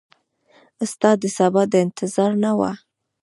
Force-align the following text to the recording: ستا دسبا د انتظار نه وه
ستا 0.91 1.09
دسبا 1.21 1.63
د 1.71 1.73
انتظار 1.85 2.31
نه 2.43 2.51
وه 2.59 2.71